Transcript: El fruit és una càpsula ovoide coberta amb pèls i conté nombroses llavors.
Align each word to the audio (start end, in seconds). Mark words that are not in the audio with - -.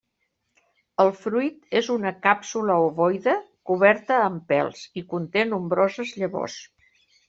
El 1.03 1.11
fruit 1.25 1.67
és 1.81 1.91
una 1.97 2.13
càpsula 2.25 2.79
ovoide 2.87 3.37
coberta 3.73 4.21
amb 4.27 4.45
pèls 4.57 4.85
i 5.05 5.09
conté 5.17 5.49
nombroses 5.55 6.21
llavors. 6.23 6.63